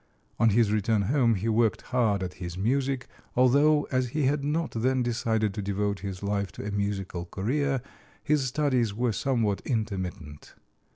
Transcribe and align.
On 0.39 0.49
his 0.49 0.71
return 0.71 1.03
home 1.03 1.35
he 1.35 1.47
worked 1.47 1.83
hard 1.93 2.23
at 2.23 2.33
his 2.41 2.57
music, 2.57 3.05
although 3.35 3.83
as 3.91 4.07
he 4.07 4.23
had 4.23 4.43
not 4.43 4.71
then 4.71 5.03
decided 5.03 5.53
to 5.53 5.61
devote 5.61 5.99
his 5.99 6.23
life 6.23 6.51
to 6.53 6.65
a 6.65 6.71
musical 6.71 7.25
career, 7.25 7.83
his 8.23 8.45
studies 8.47 8.95
were 8.95 9.11
somewhat 9.13 9.61
intermittent. 9.63 10.55